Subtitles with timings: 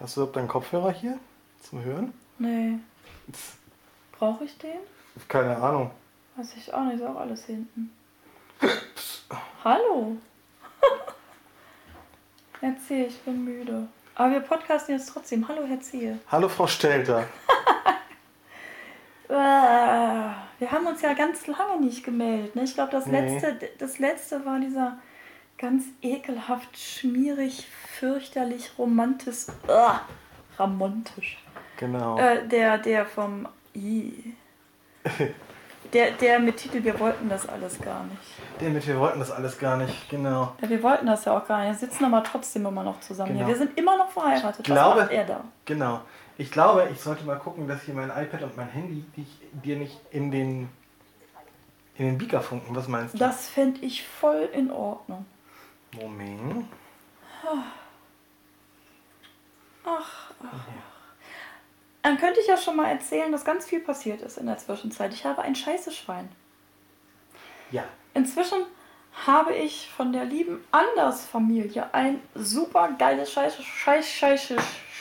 [0.00, 1.18] Hast du überhaupt deinen Kopfhörer hier
[1.62, 2.12] zum Hören?
[2.38, 2.78] Nee.
[4.12, 4.78] Brauche ich den?
[5.26, 5.90] Keine Ahnung.
[6.36, 7.90] Weiß ich auch nicht, ist auch alles hinten.
[9.64, 10.16] Hallo.
[12.60, 13.88] Erzähl, ich bin müde.
[14.14, 15.46] Aber wir podcasten jetzt trotzdem.
[15.48, 16.18] Hallo, Herr Ziehe.
[16.30, 17.24] Hallo, Frau Stelter.
[19.28, 19.32] Äh,
[20.58, 22.56] Wir haben uns ja ganz lange nicht gemeldet.
[22.56, 22.64] Ne?
[22.64, 23.20] Ich glaube, das, Nee.
[23.20, 24.98] letzte, das letzte war dieser
[25.58, 27.66] ganz ekelhaft, schmierig,
[27.98, 29.46] fürchterlich romantisch.
[29.68, 29.98] Uh,
[30.58, 31.38] romantisch.
[31.76, 32.18] Genau.
[32.18, 33.48] Äh, der, der vom.
[33.74, 34.34] I.
[35.94, 38.20] Der, der mit Titel Wir wollten das alles gar nicht.
[38.60, 40.10] Den mit, wir wollten das alles gar nicht.
[40.10, 40.52] Genau.
[40.60, 41.80] Ja, wir wollten das ja auch gar nicht.
[41.80, 43.46] Wir sitzen aber trotzdem immer noch zusammen Genau.
[43.46, 43.54] hier.
[43.54, 44.66] Wir sind immer noch verheiratet.
[44.66, 45.44] glaube- Was macht er da?
[45.64, 46.02] Genau.
[46.36, 49.28] Ich glaube, ich sollte mal gucken, dass hier mein iPad und mein Handy dich,
[49.64, 50.68] dir nicht in den
[51.96, 52.76] in den Beaker funken.
[52.76, 53.18] Was meinst du?
[53.18, 55.24] Das fände ich voll in Ordnung.
[55.92, 56.66] Moment.
[57.44, 57.64] Ach,
[59.84, 60.66] ach, ach.
[62.02, 65.12] Dann könnte ich ja schon mal erzählen, dass ganz viel passiert ist in der Zwischenzeit.
[65.12, 66.30] Ich habe ein scheiße Schwein.
[67.70, 67.84] Ja.
[68.14, 68.64] Inzwischen
[69.26, 74.56] habe ich von der lieben Anders-Familie ein super geiles Scheiße, Scheiße, Scheiße,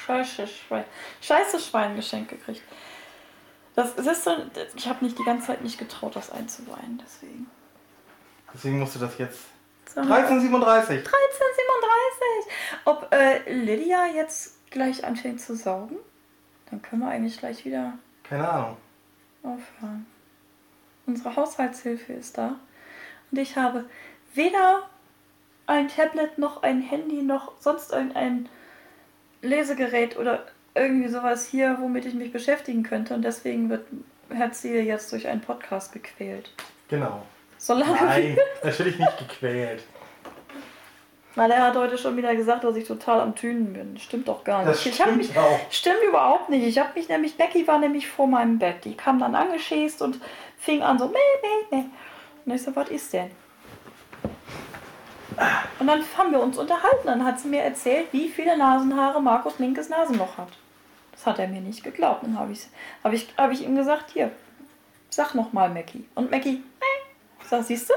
[0.06, 0.86] Scheiße, Schwein,
[1.22, 2.64] Scheiße Schwein geschenkt gekriegt.
[3.76, 4.32] Das ist so,
[4.76, 7.48] ich habe nicht die ganze Zeit nicht getraut, das einzuweihen, deswegen.
[8.54, 9.46] Deswegen musst du das jetzt.
[9.94, 10.98] So, 1337.
[10.98, 12.54] 1337.
[12.86, 15.98] Ob äh, Lydia jetzt gleich anfängt zu saugen?
[16.70, 18.78] Dann können wir eigentlich gleich wieder Keine Ahnung.
[19.44, 20.06] aufhören.
[21.06, 22.56] Unsere Haushaltshilfe ist da.
[23.32, 23.86] Und ich habe
[24.34, 24.90] weder
[25.66, 28.50] ein Tablet noch ein Handy noch sonst irgendein
[29.42, 33.14] Lesegerät oder irgendwie sowas hier, womit ich mich beschäftigen könnte.
[33.14, 33.88] Und deswegen wird
[34.30, 36.52] Herr Ziel jetzt durch einen Podcast gequält.
[36.90, 37.26] Genau.
[37.58, 39.84] Solange Nein, natürlich nicht gequält.
[41.38, 43.96] Weil er hat heute schon wieder gesagt, dass ich total am Tünen bin.
[44.00, 44.72] Stimmt doch gar nicht.
[44.72, 45.60] Das ich stimmt mich, auch.
[45.70, 46.66] Stimmt überhaupt nicht.
[46.66, 48.84] Ich habe mich nämlich, Becky war nämlich vor meinem Bett.
[48.86, 50.20] Die kam dann angeschäst und
[50.58, 51.86] fing an so, meh, meh, meh.
[52.44, 53.30] Und ich so, was ist denn?
[55.80, 57.06] Und dann haben wir uns unterhalten.
[57.06, 60.50] Dann hat sie mir erzählt, wie viele Nasenhaare Markus Minkes Nasenloch hat.
[61.12, 62.23] Das hat er mir nicht geglaubt.
[62.23, 62.67] Dann habe ich,
[63.04, 64.32] hab ich, hab ich ihm gesagt, hier,
[65.12, 66.06] sag noch mal, Mackie.
[66.16, 66.97] Und Mackie, nee.
[67.50, 67.94] Sag, siehst du?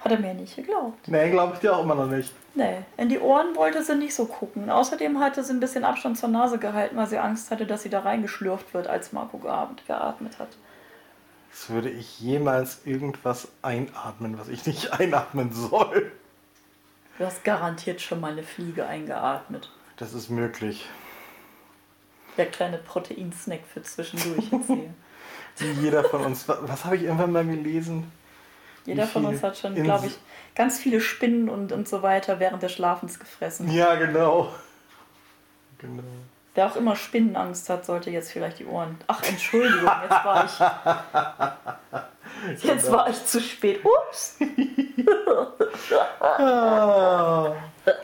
[0.00, 1.08] Hat er mir nicht geglaubt.
[1.08, 2.32] Nee, glaube ich dir auch immer noch nicht.
[2.54, 4.70] Nee, in die Ohren wollte sie nicht so gucken.
[4.70, 7.90] Außerdem hatte sie ein bisschen Abstand zur Nase gehalten, weil sie Angst hatte, dass sie
[7.90, 10.50] da reingeschlürft wird, als Marco geatmet, geatmet hat.
[11.50, 16.12] Das würde ich jemals irgendwas einatmen, was ich nicht einatmen soll.
[17.18, 19.70] Du hast garantiert schon mal eine Fliege eingeatmet.
[19.96, 20.86] Das ist möglich.
[22.36, 24.94] Der kleine Proteinsnack für zwischendurch jetzt hier.
[25.58, 26.48] Wie jeder von uns.
[26.48, 28.10] Was, habe ich irgendwann mal gelesen?
[28.84, 30.18] Jeder von uns hat schon, glaube ich,
[30.54, 33.70] ganz viele Spinnen und, und so weiter während des Schlafens gefressen.
[33.70, 34.52] Ja, genau.
[35.78, 36.02] Genau.
[36.54, 38.96] Wer auch immer Spinnenangst hat, sollte jetzt vielleicht die Ohren.
[39.08, 40.58] Ach, Entschuldigung, jetzt war ich.
[42.62, 43.80] Jetzt war ich zu spät.
[43.82, 44.36] Ups!
[46.20, 47.54] Ah,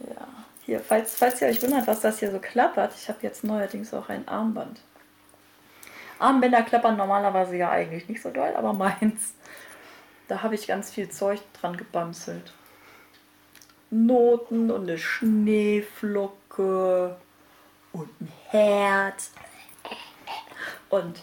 [0.00, 0.26] Ja,
[0.64, 3.92] hier, falls, falls ihr euch wundert, was das hier so klappert, ich habe jetzt neuerdings
[3.94, 4.80] auch ein Armband.
[6.18, 9.34] Armbänder klappern normalerweise ja eigentlich nicht so doll, aber meins.
[10.28, 12.54] Da habe ich ganz viel Zeug dran gebamselt.
[13.90, 17.16] Noten und eine Schneeflocke
[17.92, 19.32] und ein Herz
[20.88, 21.20] und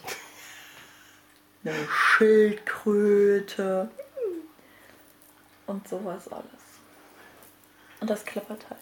[1.64, 3.90] eine Schildkröte
[5.66, 6.44] und sowas alles.
[8.00, 8.78] Und das klappert halt.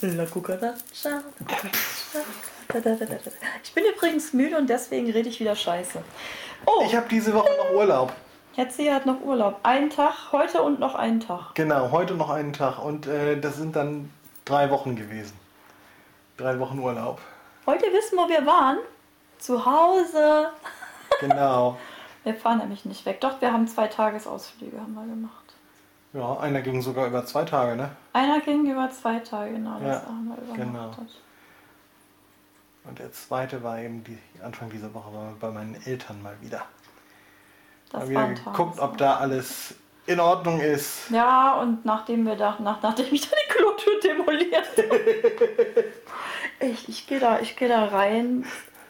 [0.00, 2.24] La cucaracha, la cucaracha,
[3.62, 6.02] Ich bin übrigens müde und deswegen rede ich wieder scheiße.
[6.66, 8.12] Oh, ich habe diese Woche noch Urlaub.
[8.70, 8.92] C.
[8.92, 9.60] hat noch Urlaub.
[9.62, 11.54] Einen Tag, heute und noch einen Tag.
[11.54, 12.78] Genau, heute noch einen Tag.
[12.84, 14.12] Und äh, das sind dann
[14.44, 15.38] drei Wochen gewesen.
[16.36, 17.20] Drei Wochen Urlaub.
[17.66, 18.78] Heute wissen wir, wir waren
[19.38, 20.48] zu Hause.
[21.20, 21.76] Genau.
[22.24, 23.22] Wir fahren nämlich nicht weg.
[23.22, 25.44] Doch, wir haben zwei Tagesausflüge haben wir gemacht.
[26.12, 27.90] Ja, einer ging sogar über zwei Tage, ne?
[28.12, 29.78] Einer ging über zwei Tage, genau.
[29.80, 30.96] Das Ja, haben wir übernachtet.
[30.98, 31.06] genau.
[32.88, 36.64] Und der zweite war eben die, Anfang dieser Woche war bei meinen Eltern mal wieder.
[37.92, 39.74] Das mal wieder geguckt, ob da alles
[40.06, 41.10] in Ordnung ist.
[41.10, 45.84] Ja, und nachdem wir da, nach, nachdem ich da die Klotür demoliert habe.
[46.60, 48.46] Echt, ich gehe da, ich gehe da rein.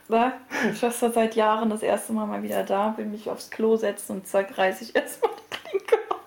[0.07, 0.33] War
[0.79, 4.27] Schwester seit Jahren das erste Mal mal wieder da, will mich aufs Klo setzen und
[4.27, 6.25] zack, reiß ich erstmal die Klinke ab.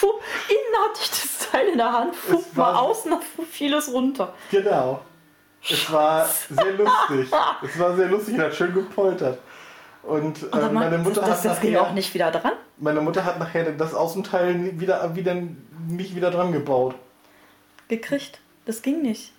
[0.00, 0.12] Puh,
[0.48, 2.14] innen hatte ich das Teil in der Hand,
[2.56, 3.14] war- mal außen
[3.50, 4.32] fiel es runter.
[4.50, 5.00] Genau.
[5.70, 7.30] Es war sehr lustig.
[7.62, 9.38] Es war sehr lustig und hat schön gepoltert.
[10.02, 12.52] Und äh, dann meine Mutter das, hat das, nachher, auch nicht wieder dran.
[12.78, 15.36] meine Mutter hat nachher das Außenteil wieder, wieder
[15.88, 16.94] nicht wieder dran gebaut.
[17.88, 18.38] Gekriegt.
[18.66, 19.32] Das ging nicht.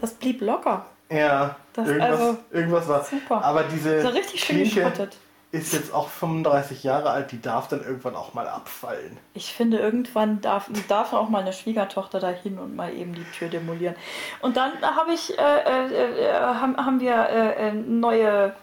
[0.00, 0.86] Das blieb locker.
[1.10, 3.04] Ja, Das irgendwas, also- irgendwas war.
[3.04, 3.44] Super.
[3.44, 5.08] Aber diese So richtig schön Klinke.
[5.52, 9.18] Ist jetzt auch 35 Jahre alt, die darf dann irgendwann auch mal abfallen.
[9.34, 13.48] Ich finde, irgendwann darf, darf auch mal eine Schwiegertochter dahin und mal eben die Tür
[13.48, 13.94] demolieren.
[14.40, 18.56] Und dann habe ich, äh, äh, äh, haben, haben wir äh, äh, neue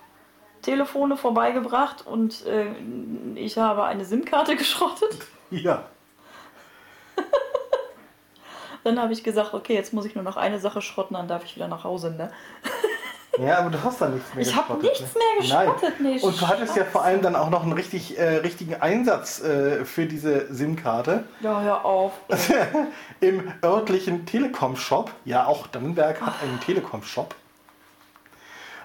[0.63, 2.65] Telefone vorbeigebracht und äh,
[3.35, 5.15] ich habe eine SIM-Karte geschrottet.
[5.51, 5.85] Ja.
[8.83, 11.43] Dann habe ich gesagt, okay, jetzt muss ich nur noch eine Sache schrotten, dann darf
[11.43, 12.11] ich wieder nach Hause.
[12.11, 12.31] Ne?
[13.39, 15.21] Ja, aber du hast da nichts mehr Ich habe geschrottet, nichts ne?
[15.55, 15.99] mehr geschrottet.
[15.99, 19.41] Nee, Und du hattest ja vor allem dann auch noch einen richtig, äh, richtigen Einsatz
[19.41, 22.13] äh, für diese SIM-Karte Ja, hör auf.
[23.21, 25.11] im örtlichen Telekom-Shop.
[25.25, 27.33] Ja, auch Dannenberg hat einen Telekom-Shop.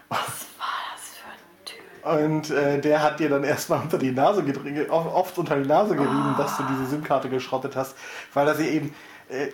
[0.08, 0.18] Was
[0.58, 2.22] war das für ein Typ?
[2.22, 5.96] Und äh, der hat dir dann erstmal unter die Nase gedrückt, oft unter die Nase
[5.96, 7.96] gerieben, dass du diese SIM-Karte geschrottet hast.
[8.32, 8.92] Weil das eben, äh,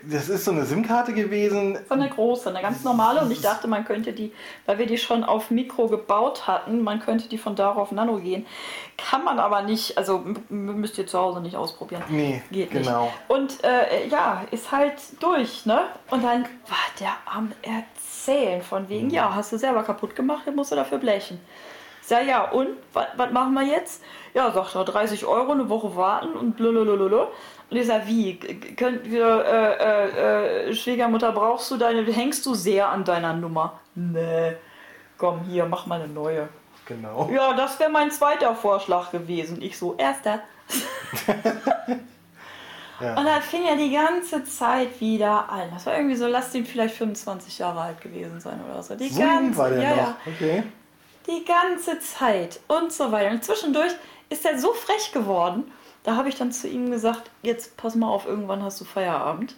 [0.03, 1.79] das ist so eine SIM-Karte gewesen.
[1.89, 3.21] So eine große, eine ganz normale.
[3.21, 4.33] Und ich dachte, man könnte die,
[4.67, 8.19] weil wir die schon auf Mikro gebaut hatten, man könnte die von da auf Nano
[8.19, 8.47] gehen.
[8.99, 12.03] Kann man aber nicht, also müsst ihr zu Hause nicht ausprobieren.
[12.09, 13.05] Nee, Geht genau.
[13.05, 13.15] nicht.
[13.29, 15.83] Und äh, ja, ist halt durch, ne?
[16.11, 19.15] Und dann war der am Erzählen von wegen, Mhm.
[19.15, 21.41] ja, hast du selber kaputt gemacht, jetzt musst du dafür blechen.
[22.11, 22.71] Sag, ja, und?
[22.93, 24.03] Was machen wir jetzt?
[24.35, 27.29] Ja, sagt er, 30 Euro, eine Woche warten und blablabla.
[27.71, 28.37] Und ich sag, wie?
[28.75, 33.79] Könnt wir, äh, äh, äh, Schwiegermutter, brauchst du deine, hängst du sehr an deiner Nummer?
[33.95, 34.57] Nee.
[35.19, 36.49] Komm, hier, mach mal eine neue.
[36.85, 37.31] Genau.
[37.33, 39.63] Ja, das wäre mein zweiter Vorschlag gewesen.
[39.63, 40.41] Ich so, erster.
[43.01, 43.15] Ja.
[43.15, 45.71] Und dann fing er die ganze Zeit wieder an.
[45.73, 48.95] Das war irgendwie so, lass den vielleicht 25 Jahre alt gewesen sein oder so.
[48.95, 49.97] Die So ganze, war der ja, noch.
[49.97, 50.63] ja, Okay.
[51.31, 53.31] Die ganze Zeit und so weiter.
[53.31, 53.93] Und zwischendurch
[54.29, 55.73] ist er so frech geworden.
[56.03, 59.55] Da habe ich dann zu ihm gesagt, jetzt pass mal auf, irgendwann hast du Feierabend.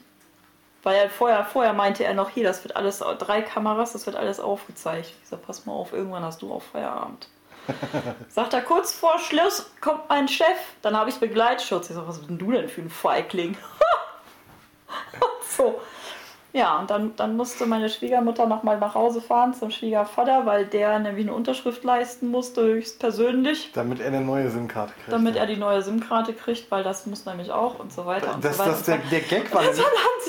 [0.83, 4.17] Weil er vorher, vorher meinte er noch, hier, das wird alles, drei Kameras, das wird
[4.17, 5.15] alles aufgezeichnet.
[5.23, 7.29] Ich sag, pass mal auf, irgendwann hast du auch Feierabend.
[8.29, 10.59] Sagt er, kurz vor Schluss kommt mein Chef.
[10.83, 11.91] Dann habe ich Begleitschutz.
[11.91, 13.57] Ich sag, was bist denn du denn für ein Feigling?
[15.57, 15.81] so.
[16.54, 20.99] Ja, und dann, dann musste meine Schwiegermutter nochmal nach Hause fahren zum Schwiegervater, weil der
[20.99, 25.12] nämlich eine Unterschrift leisten musste, höchstpersönlich, Damit er eine neue SIM-Karte kriegt.
[25.12, 28.44] damit er die neue SIM-Karte kriegt, weil das muss nämlich auch und so weiter und
[28.44, 28.70] das, so weiter.
[28.72, 29.81] das, der, und der Gag war, nämlich,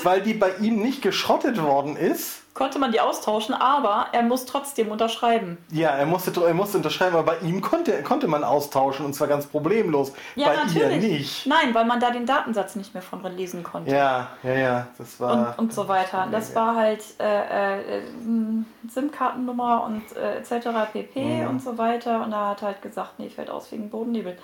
[0.02, 2.43] weil die bei ihm nicht geschrottet worden ist.
[2.54, 5.58] Konnte man die austauschen, aber er muss trotzdem unterschreiben.
[5.72, 9.26] Ja, er musste, er musste unterschreiben, aber bei ihm konnte, konnte man austauschen und zwar
[9.26, 10.12] ganz problemlos.
[10.36, 11.02] Ja, bei ihr natürlich.
[11.02, 11.46] nicht.
[11.46, 13.90] Nein, weil man da den Datensatz nicht mehr von lesen konnte.
[13.90, 15.58] Ja, ja, ja, das war.
[15.58, 16.28] und, und so weiter.
[16.30, 20.68] Das war halt äh, äh, m, SIM-Kartennummer und äh, etc.
[20.92, 21.24] pp.
[21.24, 21.48] Mhm.
[21.48, 22.22] und so weiter.
[22.22, 24.38] Und er hat halt gesagt, nee, fällt aus wegen Bodennebel.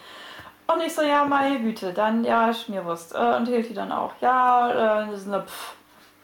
[0.66, 3.14] Und ich so, ja, meine Güte, dann ja, Schmierwurst.
[3.14, 5.74] Äh, und Hilti dann auch, ja, äh, Pff.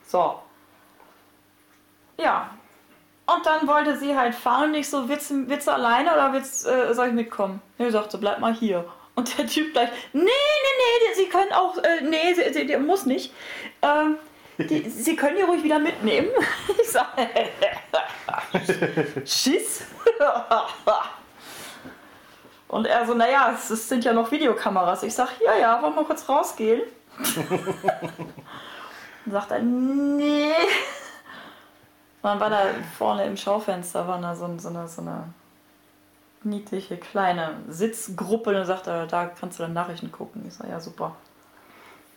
[0.09, 0.35] So.
[2.19, 2.51] Ja.
[3.27, 6.67] Und dann wollte sie halt fahren und ich so, willst, willst du alleine oder willst,
[6.67, 7.61] äh, soll ich mitkommen?
[7.77, 8.85] Nee, sagte, bleib mal hier.
[9.17, 12.77] Und der Typ gleich, nee, nee, nee, sie können auch, äh, nee, sie, sie, die
[12.77, 13.33] muss nicht.
[13.83, 14.17] Ähm,
[14.59, 16.29] die, sie können die ruhig wieder mitnehmen.
[16.81, 17.09] Ich sag,
[19.27, 19.85] Schiss.
[22.69, 25.03] Und er so, naja, es, es sind ja noch Videokameras.
[25.03, 26.83] Ich sag, ja, ja, wollen wir kurz rausgehen?
[29.25, 30.53] Dann sagt er, nee.
[32.27, 32.63] Dann war da
[32.99, 35.33] vorne im Schaufenster war da so, so, eine, so eine
[36.43, 38.51] niedliche kleine Sitzgruppe.
[38.51, 40.45] Und dann sagt er, da kannst du dann Nachrichten gucken.
[40.45, 41.15] Ich sag, ja, super.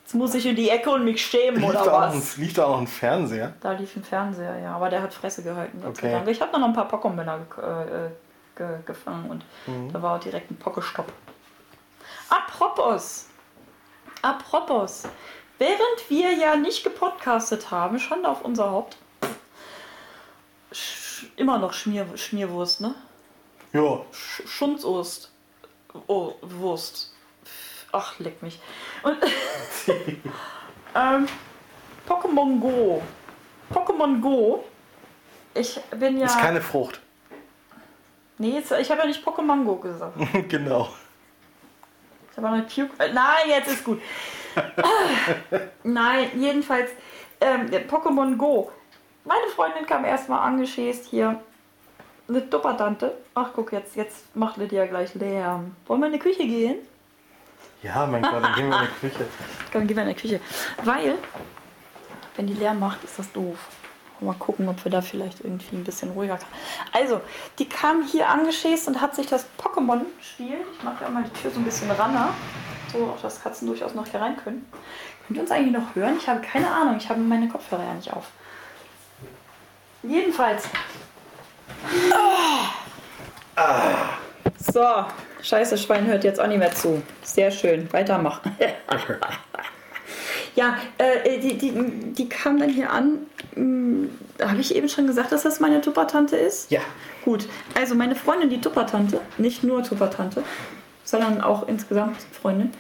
[0.04, 2.38] Jetzt muss ich in die Ecke und mich schämen lief, oder da auch ein, was?
[2.38, 3.54] lief da auch ein Fernseher?
[3.62, 5.80] Da lief ein Fernseher, ja, aber der hat Fresse gehalten.
[5.86, 6.20] Okay.
[6.25, 8.10] Ich habe noch ein paar Pokémon äh,
[8.56, 9.94] ge gefangen und Mhm.
[9.94, 11.13] da war auch direkt ein Pokestopp.
[12.30, 13.28] Apropos,
[14.24, 15.04] apropos,
[15.60, 18.98] während wir ja nicht gepodcastet haben, Schande auf unser Haupt,
[21.36, 22.96] immer noch Schmier Schmierwurst, ne?
[23.74, 24.02] Ja.
[24.12, 25.32] Sch Schunzost.
[26.08, 27.14] Oh, Wurst.
[27.92, 28.60] Ach, leck mich.
[29.04, 29.18] Und
[30.96, 31.28] ähm,
[32.08, 33.02] Pokémon Go.
[33.74, 34.64] Pokémon Go.
[35.54, 36.28] Ich bin ja.
[36.28, 37.00] Ist keine Frucht.
[38.38, 40.18] nee, jetzt, ich habe ja nicht Pokémon Go gesagt.
[40.50, 40.90] genau.
[42.32, 42.92] Ich habe eine Puke.
[43.00, 44.02] Äh, nein, jetzt ist gut.
[45.84, 46.92] nein, jedenfalls
[47.42, 48.72] ähm, Pokémon Go.
[49.29, 51.39] Meine Freundin kam erstmal angeschäst hier.
[52.27, 53.15] Eine Dupperdante.
[53.36, 55.75] Ach, guck, jetzt, jetzt macht Lydia gleich Lärm.
[55.86, 56.77] Wollen wir in die Küche gehen?
[57.83, 59.25] Ja, mein Gott, dann gehen wir in die Küche.
[59.71, 60.39] Komm, gehen wir in die Küche.
[60.83, 61.19] Weil,
[62.36, 63.59] wenn die Lärm macht, ist das doof.
[64.19, 66.50] Mal gucken, ob wir da vielleicht irgendwie ein bisschen ruhiger kann.
[66.91, 67.21] Also,
[67.59, 71.51] die kam hier angeschäst und hat sich das Pokémon-Spiel, ich mache ja mal die Tür
[71.51, 72.33] so ein bisschen ranner,
[72.91, 74.65] so dass Katzen durchaus noch hier rein können.
[75.27, 76.17] Könnt ihr uns eigentlich noch hören?
[76.17, 78.25] Ich habe keine Ahnung, ich habe meine Kopfhörer ja nicht auf.
[80.03, 80.63] Jedenfalls.
[83.56, 84.20] Ah.
[84.72, 84.86] So,
[85.41, 87.01] scheiße, Schwein hört jetzt auch nicht mehr zu.
[87.24, 88.56] Sehr schön, weitermachen.
[90.56, 91.72] ja, äh, die, die,
[92.13, 93.20] die kam dann hier an.
[93.56, 94.10] Hm,
[94.41, 96.72] Habe ich eben schon gesagt, dass das meine Tuppertante ist?
[96.72, 96.82] Ja.
[97.25, 100.44] Gut, also meine Freundin, die Tuppertante, nicht nur Tuppertante,
[101.03, 102.72] sondern auch insgesamt Freundin.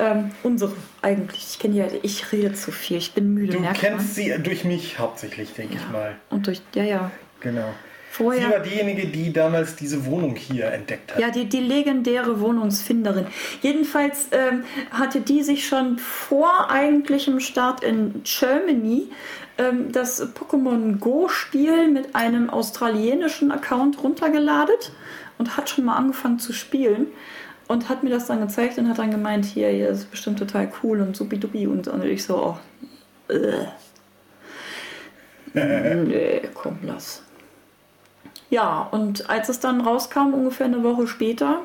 [0.00, 1.44] Ähm, unsere eigentlich.
[1.50, 3.54] Ich kenne ja, ich rede zu viel, ich bin müde.
[3.54, 4.00] Du kennst man.
[4.00, 6.14] sie durch mich hauptsächlich, denke ich mal.
[6.30, 7.10] Und durch, ja, ja.
[7.40, 7.74] Genau.
[8.10, 11.20] Vorher- Sie war diejenige, die damals diese Wohnung hier entdeckt hat.
[11.20, 13.26] Ja, die, die legendäre Wohnungsfinderin.
[13.60, 19.08] Jedenfalls ähm, hatte die sich schon vor eigentlichem Start in Germany
[19.58, 24.76] ähm, das Pokémon Go-Spiel mit einem australienischen Account runtergeladen
[25.38, 27.08] und hat schon mal angefangen zu spielen
[27.68, 30.72] und hat mir das dann gezeigt und hat dann gemeint, hier, hier ist bestimmt total
[30.82, 32.56] cool und supidupi und, und ich so,
[33.28, 33.66] oh, äh.
[35.54, 37.22] nee, komm, lass.
[38.50, 41.60] Ja, und als es dann rauskam, ungefähr eine Woche später,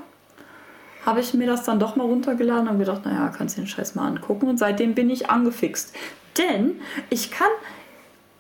[1.06, 3.96] habe ich mir das dann doch mal runtergeladen und gedacht, naja, kannst du den Scheiß
[3.96, 4.48] mal angucken.
[4.48, 5.94] Und seitdem bin ich angefixt.
[6.38, 6.80] Denn
[7.10, 7.50] ich kann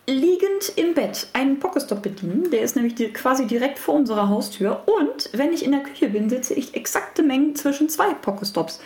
[0.05, 2.51] liegend im Bett einen Pokestop bedienen.
[2.51, 4.83] Der ist nämlich die, quasi direkt vor unserer Haustür.
[4.85, 8.81] Und wenn ich in der Küche bin, sitze ich exakte Mengen zwischen zwei Pokestops.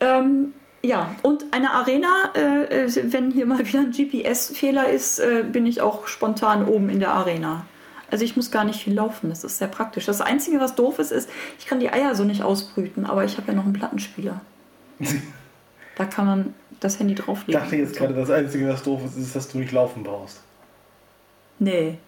[0.00, 5.44] Ähm, ja, und eine Arena, äh, äh, wenn hier mal wieder ein GPS-Fehler ist, äh,
[5.44, 7.66] bin ich auch spontan oben in der Arena.
[8.10, 10.04] Also ich muss gar nicht viel laufen, das ist sehr praktisch.
[10.04, 13.38] Das Einzige, was doof ist, ist, ich kann die Eier so nicht ausbrüten, aber ich
[13.38, 14.40] habe ja noch einen Plattenspieler.
[15.94, 17.60] Da kann man das Handy Ich drauflegen.
[17.60, 20.40] dachte jetzt gerade, das Einzige, was doof ist, ist, dass du nicht laufen brauchst.
[21.62, 21.98] Nee,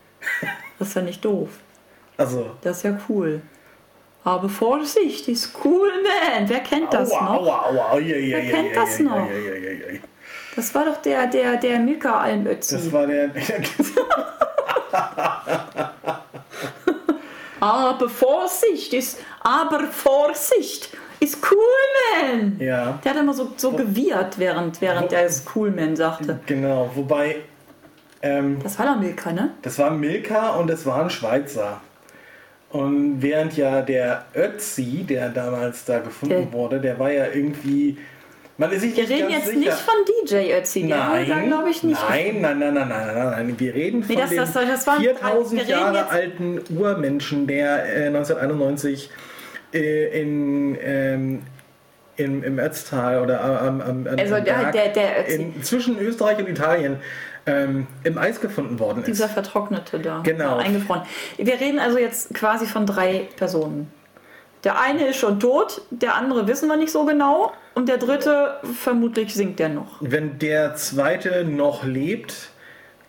[0.78, 1.49] das ist ja nicht doof.
[2.16, 3.40] Also, Das ist ja cool.
[4.25, 6.49] Aber Vorsicht, ist cool, man.
[6.49, 7.40] Wer kennt das aua, noch?
[7.46, 9.28] aua, aua, ui, Wer ui, kennt ui, das ui, noch?
[10.56, 12.76] Das war doch der, der, der Milka Almötzi.
[12.76, 13.30] Das war der.
[17.61, 22.58] Aber Vorsicht ist, aber Vorsicht ist cool, man.
[22.61, 26.38] ja, Der hat immer so, so gewirrt, während, während er es cool, man sagte.
[26.46, 26.90] genau.
[26.94, 27.37] Wobei,
[28.25, 29.50] ähm, Das war doch Milka, ne?
[29.62, 31.81] das war Milka und es war ein Schweizer.
[32.71, 37.97] Und während ja der Ötzi, der damals da gefunden Der- wurde, der war ja irgendwie.
[38.57, 39.59] Man ist sich Wir reden jetzt sicher.
[39.59, 40.87] nicht von DJ Ötzi.
[40.87, 42.00] Der Nein, da, glaube ich, nicht.
[42.09, 43.54] nein, nein, nein, nein, nein, nein, nein.
[43.59, 46.61] Wir reden von Nee, das- dem das- das war ein- 4000 wir reden Jahre alten
[46.76, 49.11] Urmenschen, der äh, 1991
[49.73, 51.43] äh, in, ähm,
[52.16, 55.35] in, im Ötztal oder am, am, am Also der- der- der Ötzi.
[55.35, 56.99] in, zwischen Österreich und Italien
[57.47, 59.09] ähm, im Eis gefunden worden ist.
[59.09, 60.21] Dieser Vertrocknete da.
[60.23, 60.57] Genau.
[60.57, 61.03] da Eingefroren.
[61.37, 63.93] Wir reden also jetzt quasi von drei Personen.
[64.65, 68.61] Der eine ist schon tot, der andere wissen wir nicht so genau und der dritte
[68.81, 69.97] vermutlich singt der noch.
[70.01, 72.51] Wenn der zweite noch lebt,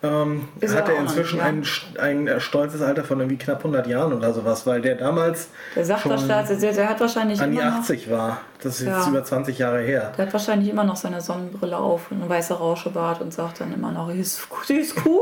[0.05, 1.63] ähm, hat er inzwischen ein,
[1.99, 6.27] ein stolzes Alter von irgendwie knapp 100 Jahren oder sowas, weil der damals Der das,
[6.59, 8.41] der, der, hat wahrscheinlich an die immer noch, 80 war.
[8.61, 9.09] Das ist jetzt Ja.
[9.09, 10.13] über 20 Jahre her.
[10.17, 13.73] der hat wahrscheinlich immer noch seine Sonnenbrille auf und ein weißer Rauschebart und sagt dann
[13.73, 15.21] immer noch, ist, ist cool,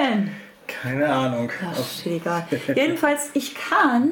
[0.00, 0.30] man.
[0.66, 1.50] Keine Ahnung.
[1.60, 2.44] Ja, steht egal.
[2.74, 4.10] Jedenfalls, ich kann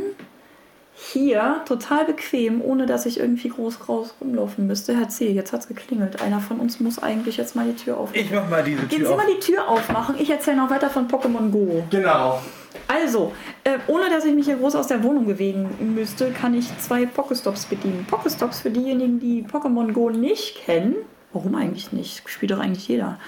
[1.12, 4.96] hier total bequem, ohne dass ich irgendwie groß raus rumlaufen müsste.
[4.96, 6.20] Herr C., jetzt hat's geklingelt.
[6.22, 8.20] Einer von uns muss eigentlich jetzt mal die Tür aufmachen.
[8.20, 9.16] Ich mach mal diese Gehen Tür Sie auf.
[9.16, 10.16] mal die Tür aufmachen.
[10.18, 11.84] Ich erzähle noch weiter von Pokémon Go.
[11.90, 12.40] Genau.
[12.86, 13.32] Also,
[13.64, 17.06] äh, ohne dass ich mich hier groß aus der Wohnung bewegen müsste, kann ich zwei
[17.06, 18.06] Pokestops bedienen.
[18.08, 20.96] Pokestops für diejenigen, die Pokémon Go nicht kennen,
[21.32, 22.28] warum eigentlich nicht?
[22.28, 23.18] Spielt doch eigentlich jeder.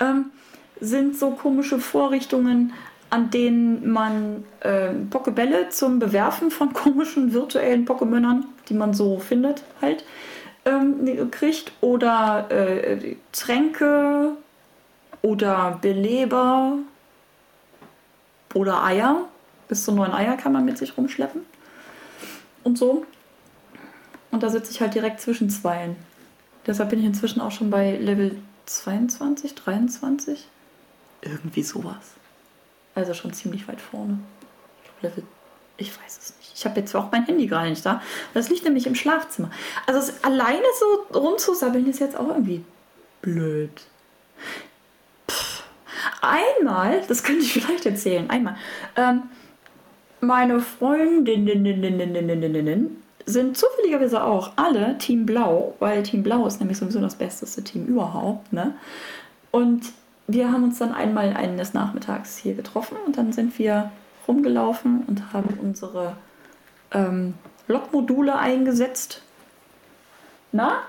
[0.00, 0.26] Ähm,
[0.80, 2.72] sind so komische Vorrichtungen,
[3.12, 9.62] an denen man äh, Pokebälle zum Bewerfen von komischen virtuellen Pokémonern, die man so findet,
[9.82, 10.04] halt,
[10.64, 11.72] ähm, kriegt.
[11.82, 14.32] Oder äh, Tränke
[15.20, 16.78] oder Beleber
[18.54, 19.28] oder Eier.
[19.68, 21.42] Bis zu neun Eier kann man mit sich rumschleppen.
[22.64, 23.04] Und so.
[24.30, 25.96] Und da sitze ich halt direkt zwischen zweien.
[26.66, 30.48] Deshalb bin ich inzwischen auch schon bei Level 22, 23.
[31.20, 32.21] Irgendwie sowas.
[32.94, 34.18] Also schon ziemlich weit vorne.
[35.00, 35.24] Level.
[35.76, 36.52] Ich weiß es nicht.
[36.54, 38.02] Ich habe jetzt auch mein Handy gerade nicht da.
[38.34, 39.50] Das liegt nämlich im Schlafzimmer.
[39.86, 42.64] Also es, alleine so rumzusabbeln ist jetzt auch irgendwie
[43.20, 43.70] blöd.
[46.20, 48.56] Einmal, das könnte ich vielleicht erzählen, einmal.
[48.96, 49.22] Ähm,
[50.20, 51.42] meine Freundinnen
[53.26, 57.86] sind zufälligerweise auch alle Team Blau, weil Team Blau ist nämlich sowieso das besteste Team
[57.86, 58.52] überhaupt.
[58.52, 58.74] Ne?
[59.50, 59.92] Und
[60.26, 63.90] wir haben uns dann einmal eines Nachmittags hier getroffen und dann sind wir
[64.28, 66.16] rumgelaufen und haben unsere
[66.92, 67.34] ähm,
[67.68, 69.22] Lokmodule eingesetzt.
[70.52, 70.82] Na?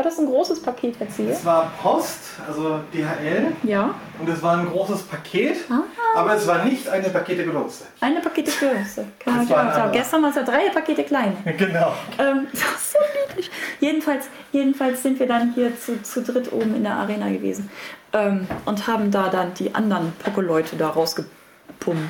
[0.00, 1.28] War das ein großes Paket jetzt hier?
[1.28, 3.94] Es war Post, also DHL, Ja.
[4.18, 5.82] und es war ein großes Paket, Ah.
[6.16, 7.84] aber es war nicht eine Pakete Größe.
[8.00, 8.50] Eine Pakete.
[9.18, 9.92] Kann man ein genau sagen.
[9.92, 11.36] Gestern war es ja drei Pakete kleine.
[11.58, 11.92] Genau.
[12.18, 13.50] Ähm, das ist so niedlich.
[13.80, 17.68] Jedenfalls, jedenfalls sind wir dann hier zu, zu dritt oben in der Arena gewesen
[18.14, 22.00] ähm, und haben da dann die anderen Poco-Leute da rausgepummelt,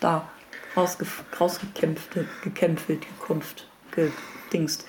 [0.00, 0.26] da
[0.74, 1.04] rausge,
[1.38, 2.12] rausgekämpft,
[2.42, 4.86] gekämpft, gekumpft, gedingst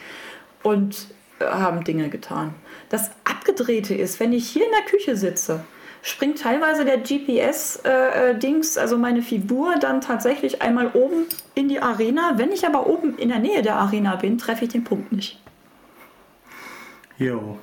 [0.64, 1.13] und
[1.52, 2.54] haben Dinge getan.
[2.90, 5.64] Das Abgedrehte ist, wenn ich hier in der Küche sitze,
[6.02, 12.34] springt teilweise der GPS-Dings, also meine Figur, dann tatsächlich einmal oben in die Arena.
[12.36, 15.40] Wenn ich aber oben in der Nähe der Arena bin, treffe ich den Punkt nicht.
[17.18, 17.58] Jo.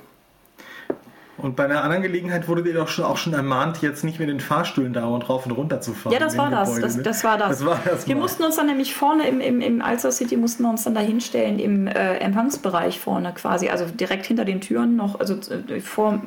[1.41, 4.29] Und bei einer anderen Gelegenheit wurde ihr doch schon, auch schon ermahnt, jetzt nicht mit
[4.29, 6.13] den Fahrstühlen dauernd rauf und runter zu fahren.
[6.13, 6.79] Ja, das war das.
[6.79, 7.03] Das, ne?
[7.03, 7.57] das war das.
[7.57, 8.21] Das war das wir mal.
[8.21, 11.01] mussten uns dann nämlich vorne im, im, im Alster City mussten wir uns dann da
[11.01, 16.21] hinstellen im äh, Empfangsbereich vorne quasi, also direkt hinter den Türen noch, also äh, vor,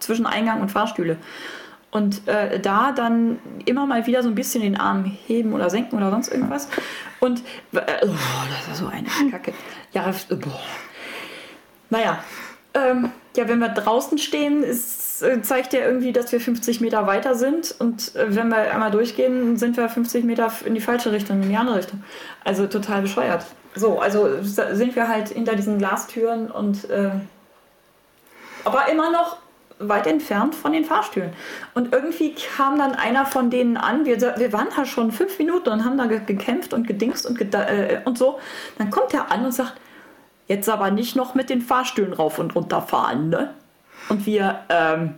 [0.00, 1.16] zwischen Eingang und Fahrstühle.
[1.92, 5.96] Und äh, da dann immer mal wieder so ein bisschen den Arm heben oder senken
[5.96, 6.68] oder sonst irgendwas.
[7.20, 8.08] Und äh, oh,
[8.50, 9.52] das ist so eine Kacke.
[9.92, 10.60] Ja, äh, boah.
[11.90, 12.18] Naja,
[12.74, 17.06] ähm, ja, wenn wir draußen stehen, ist, äh, zeigt er irgendwie, dass wir 50 Meter
[17.06, 17.74] weiter sind.
[17.78, 21.48] Und äh, wenn wir einmal durchgehen, sind wir 50 Meter in die falsche Richtung, in
[21.48, 22.02] die andere Richtung.
[22.44, 23.44] Also total bescheuert.
[23.76, 27.10] So, also sind wir halt hinter diesen Glastüren und äh,
[28.64, 29.38] aber immer noch
[29.80, 31.32] weit entfernt von den Fahrstühlen.
[31.74, 35.70] Und irgendwie kam dann einer von denen an, wir, wir waren da schon fünf Minuten
[35.70, 38.38] und haben da ge- gekämpft und gedingst und, äh, und so.
[38.78, 39.74] Dann kommt er an und sagt,
[40.46, 43.54] jetzt aber nicht noch mit den Fahrstühlen rauf und runter fahren, ne?
[44.08, 45.14] Und wir, ähm,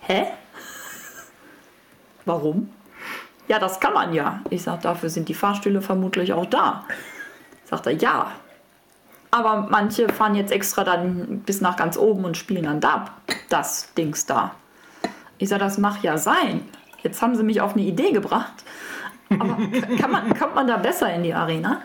[0.00, 0.26] hä?
[2.24, 2.70] Warum?
[3.48, 4.40] Ja, das kann man ja.
[4.50, 6.84] Ich sag, dafür sind die Fahrstühle vermutlich auch da.
[7.64, 8.32] Sagt er, ja.
[9.32, 13.06] Aber manche fahren jetzt extra dann bis nach ganz oben und spielen dann da
[13.48, 14.54] das Dings da.
[15.38, 16.68] Ich sag, das mag ja sein.
[17.02, 18.64] Jetzt haben sie mich auf eine Idee gebracht.
[19.38, 19.56] Aber
[19.98, 21.82] kann man, kommt man da besser in die Arena?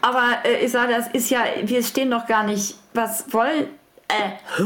[0.00, 3.66] Aber äh, ich sage, das ist ja, wir stehen doch gar nicht, was wollen.
[4.08, 4.62] Äh, hä?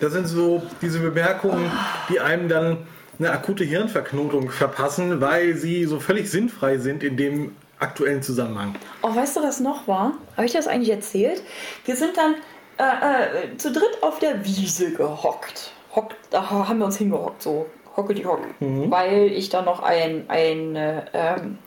[0.00, 1.70] Das sind so diese Bemerkungen,
[2.08, 2.86] die einem dann
[3.18, 8.74] eine akute Hirnverknotung verpassen, weil sie so völlig sinnfrei sind in dem aktuellen Zusammenhang.
[9.02, 10.12] Oh, weißt du, was noch war?
[10.36, 11.42] Habe ich das eigentlich erzählt?
[11.84, 12.34] Wir sind dann
[12.78, 15.72] äh, äh, zu dritt auf der Wiese gehockt.
[15.94, 18.40] Hockt, da haben wir uns hingehockt, so hockeli hock.
[18.90, 21.58] Weil ich da noch ein, ein, äh, ähm,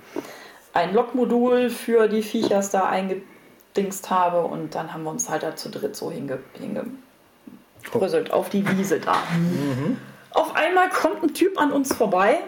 [0.74, 5.56] ein Lokmodul für die Viechers da eingedingst habe und dann haben wir uns halt da
[5.56, 9.18] zu dritt so hinge, hingebröselt auf die Wiese da.
[10.32, 12.40] Auf einmal kommt ein Typ an uns vorbei.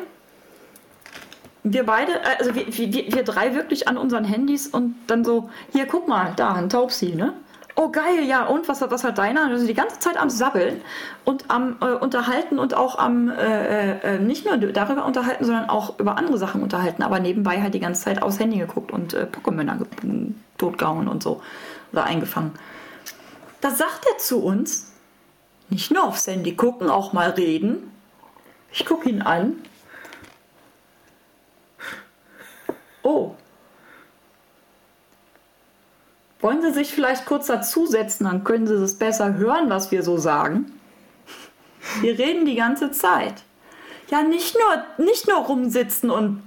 [1.64, 5.50] Wir beide, äh, also wir, wir, wir drei wirklich an unseren Handys und dann so,
[5.72, 7.34] hier guck mal, da, ein Taubsi, ne?
[7.76, 9.46] Oh geil, ja, und was, hat- was hat deiner?
[9.46, 10.82] Also die ganze Zeit am Sabbeln
[11.24, 15.98] und am äh, Unterhalten und auch am, äh, äh, nicht nur darüber unterhalten, sondern auch
[15.98, 19.26] über andere Sachen unterhalten, aber nebenbei halt die ganze Zeit aufs Handy geguckt und äh,
[19.32, 21.42] Pokémon ge- totgehauen und so.
[21.94, 22.52] Oder eingefangen.
[23.62, 24.92] Da sagt er zu uns,
[25.70, 27.92] nicht nur aufs Handy gucken, auch mal reden.
[28.74, 29.56] Ich gucke ihn an.
[33.04, 33.36] Oh.
[36.42, 40.18] Wollen Sie sich vielleicht kurz dazusetzen, dann können Sie es besser hören, was wir so
[40.18, 40.72] sagen.
[42.02, 43.44] Wir reden die ganze Zeit.
[44.10, 46.44] Ja, nicht nur, nicht nur rumsitzen und,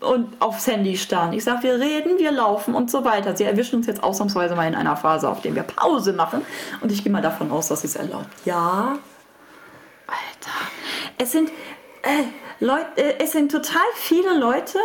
[0.00, 1.32] und aufs Handy starren.
[1.34, 3.36] Ich sage, wir reden, wir laufen und so weiter.
[3.36, 6.42] Sie erwischen uns jetzt ausnahmsweise mal in einer Phase, auf der wir Pause machen.
[6.80, 8.26] Und ich gehe mal davon aus, dass Sie es erlaubt.
[8.44, 8.98] Ja.
[10.06, 10.70] Alter.
[11.18, 11.50] Es sind,
[12.02, 12.24] äh,
[12.60, 14.78] Leute, äh, es sind total viele Leute,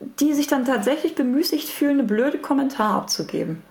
[0.00, 3.62] die sich dann tatsächlich bemüßigt fühlen, eine blöde Kommentar abzugeben.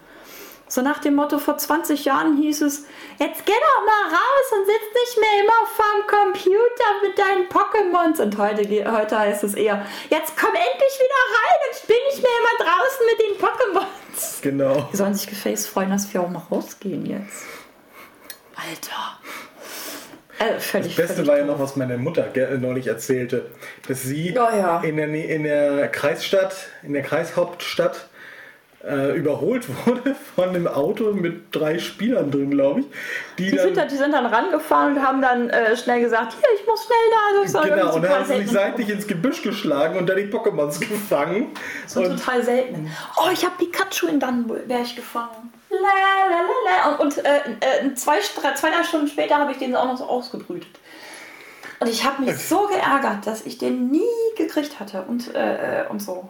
[0.68, 2.86] So nach dem Motto, vor 20 Jahren hieß es,
[3.20, 8.20] jetzt geh doch mal raus und sitz nicht mehr immer vorm Computer mit deinen Pokémons.
[8.22, 12.32] Und heute, heute heißt es eher, jetzt komm endlich wieder rein und spiel nicht mehr
[12.40, 14.42] immer draußen mit den Pokémons.
[14.42, 14.90] Genau.
[14.92, 17.44] Die sollen sich gefälligst freuen, dass wir auch mal rausgehen jetzt.
[18.56, 19.20] Alter.
[20.40, 23.46] Äh, völlig, Das Beste war ja noch, was meine Mutter ge- neulich erzählte,
[23.88, 24.82] dass sie Ja, ja.
[24.82, 28.08] In, der, in der Kreisstadt, in der Kreishauptstadt
[28.88, 32.86] äh, überholt wurde von einem Auto mit drei Spielern drin, glaube ich.
[33.40, 36.34] Die, Die dann, sind, dann, die sind dann rangefahren und haben dann äh, schnell gesagt,
[36.34, 37.62] hier, ich muss schnell da.
[37.62, 40.80] Also Genau, und dann haben sie sich seitlich ins Gebüsch geschlagen und dann die Pokémons
[40.88, 41.48] gefangen.
[41.88, 42.92] So total selten.
[43.18, 44.84] Oh, ich habe Pikachu in dann wäre
[45.70, 45.84] ich gefangen.
[45.84, 46.98] La lalalala.
[47.00, 49.98] Und, und äh, äh, zwei, drei, zwei, drei Stunden später habe ich den auch noch
[49.98, 50.80] so ausgebrütet.
[51.80, 54.02] Und ich habe mich so geärgert, dass ich den nie
[54.38, 56.30] gekriegt hatte und, äh, äh und so.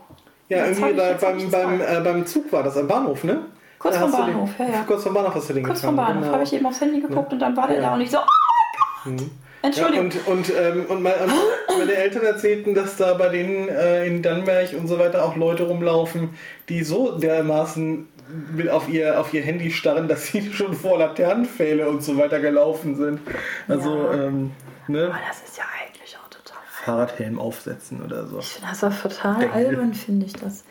[0.49, 3.45] Ja, Jetzt irgendwie da, beim, beim, äh, beim Zug war das am Bahnhof, ne?
[3.79, 4.83] Kurz vom Bahnhof, den, ja, ja.
[4.83, 6.07] Kurz vom Bahnhof hast du den Kurz vom gefangen.
[6.07, 6.33] Bahnhof genau.
[6.33, 7.81] habe ich eben aufs Handy geguckt und dann war der Ja.
[7.83, 9.27] da und ich so, oh mein Gott!
[9.27, 10.05] Ja, Entschuldigung.
[10.05, 11.17] und und, ähm, und meine,
[11.77, 15.63] meine Eltern erzählten, dass da bei denen äh, in Dannenberg und so weiter auch Leute
[15.63, 16.31] rumlaufen,
[16.69, 18.07] die so dermaßen
[18.71, 22.95] auf ihr, auf ihr Handy starren, dass sie schon vor Laternenpfähle und so weiter gelaufen
[22.95, 23.19] sind.
[23.67, 24.13] Also, Ja.
[24.27, 24.51] ähm,
[24.87, 25.05] ne?
[25.05, 26.04] Aber das ist ja eigentlich
[26.85, 28.37] Fahrradhelm aufsetzen oder so.
[28.37, 29.49] Ich finde das auch total Geil.
[29.51, 30.63] albern, finde ich das.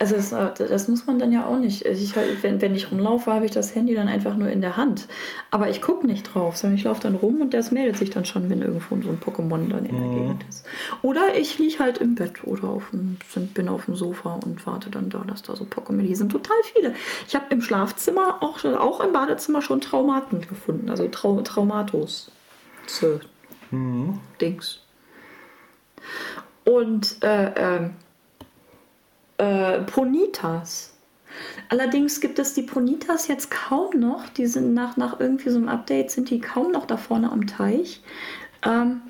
[0.00, 1.86] Also das, das muss man dann ja auch nicht.
[1.86, 4.76] Also Ich, wenn, wenn ich rumlaufe, habe ich das Handy dann einfach nur in der
[4.76, 5.06] Hand.
[5.52, 8.24] Aber ich gucke nicht drauf, sondern ich laufe dann rum und das meldet sich dann
[8.24, 10.66] schon, wenn irgendwo so ein Pokémon dann in der Gegend ist.
[11.02, 13.18] Oder ich liege halt im Bett oder auf dem,
[13.54, 16.56] bin auf dem Sofa und warte dann da, dass da so Pokémon, die sind total
[16.74, 16.92] viele.
[17.28, 22.32] Ich habe im Schlafzimmer, auch, auch im Badezimmer schon Traumaten gefunden, also Trau, Traumatos.
[22.88, 23.20] So.
[24.40, 24.81] Dings.
[26.64, 27.90] Und äh, ähm,
[29.38, 30.94] äh, Ponitas.
[31.68, 34.28] Allerdings gibt es die Ponitas jetzt kaum noch.
[34.28, 37.46] Die sind nach, nach irgendwie so einem Update sind die kaum noch da vorne am
[37.46, 38.02] Teich.
[38.64, 39.02] Ähm,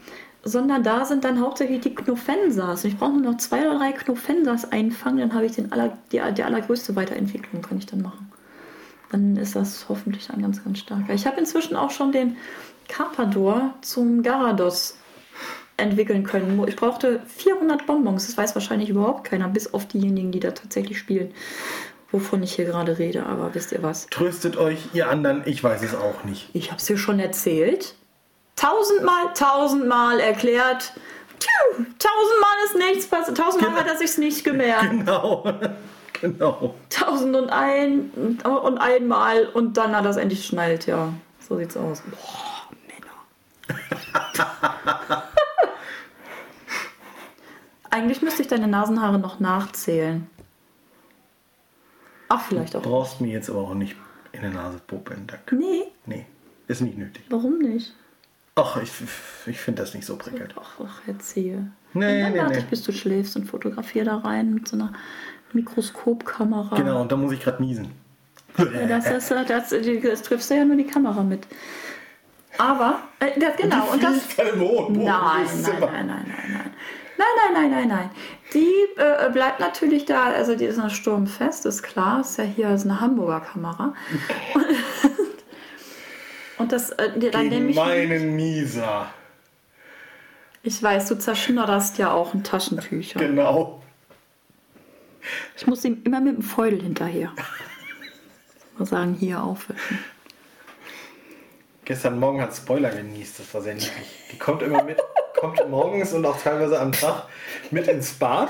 [0.45, 2.85] sondern da sind dann hauptsächlich die Knofensas.
[2.85, 6.21] Ich brauche nur noch zwei oder drei Knofensas einfangen, dann habe ich den aller, die,
[6.37, 8.33] die allergrößte Weiterentwicklung, kann ich dann machen.
[9.11, 11.13] Dann ist das hoffentlich ein ganz, ganz starker.
[11.15, 12.37] Ich habe inzwischen auch schon den
[12.89, 14.97] Carpador zum Garados
[15.77, 16.63] entwickeln können.
[16.69, 18.27] Ich brauchte 400 Bonbons.
[18.27, 21.33] Das weiß wahrscheinlich überhaupt keiner, bis auf diejenigen, die da tatsächlich spielen.
[22.11, 24.07] Wovon ich hier gerade rede, aber wisst ihr was?
[24.11, 26.51] Tröstet euch, ihr anderen, ich weiß es auch nicht.
[26.53, 27.95] Ich habe es dir schon erzählt.
[28.55, 30.93] Tausendmal, tausendmal erklärt.
[31.41, 33.39] Tju, tausendmal ist nichts passiert.
[33.39, 34.91] Tausendmal hat er sich's nicht gemerkt.
[34.91, 35.45] Genau.
[36.21, 36.75] genau.
[36.91, 38.11] Tausend und ein
[38.45, 41.15] und einmal und dann hat er es endlich schnallt, ja.
[41.49, 42.03] So sieht's aus.
[42.03, 42.69] Boah,
[43.69, 44.75] Männer.
[47.93, 50.27] Eigentlich müsste ich deine Nasenhaare noch nachzählen.
[52.31, 52.81] Ach, vielleicht auch.
[52.83, 53.97] Brauchst mir jetzt aber auch nicht
[54.33, 55.57] in der Nase popeln, danke.
[55.57, 56.25] Nee, Nee,
[56.69, 57.23] ist nicht nötig.
[57.29, 57.95] warum nicht?
[58.55, 58.91] Ach, ich,
[59.47, 60.55] ich finde das nicht so prickelnd.
[60.57, 61.71] Doch, ach, erzähle.
[61.93, 62.59] Nee, dann nee, warte nee.
[62.61, 64.95] ich, bis du schläfst und fotografiere da rein mit so einer
[65.53, 66.75] Mikroskopkamera.
[66.77, 67.91] Genau, und da muss ich gerade niesen.
[68.57, 71.47] Ja, das, das, das, das, das triffst du ja nur die Kamera mit.
[72.57, 74.23] Aber, äh, das, genau, und das.
[74.59, 76.71] Bogen Nein, nein, nein, nein, nein, nein.
[77.23, 78.11] Nein, nein, nein, nein, nein.
[78.53, 82.21] Die äh, bleibt natürlich da, also die ist noch sturmfest, ist klar.
[82.21, 83.95] Ist ja hier ist eine Hamburger Kamera.
[86.59, 87.77] Und das, äh, dann nehme ich.
[87.77, 89.07] meinen Nieser.
[90.65, 93.21] Ich weiß, du zerschnodderst ja auch ein Taschentücher.
[93.21, 93.83] Genau.
[95.57, 97.33] Ich muss ihm immer mit dem Feudel hinterher.
[98.79, 99.99] Mal sagen, hier aufwischen.
[101.85, 103.91] Gestern Morgen hat Spoiler genießt, das war sehr niedlich.
[104.33, 104.99] Die kommt immer mit,
[105.43, 107.25] kommt morgens und auch teilweise am Tag
[107.73, 108.49] mit ins Bad.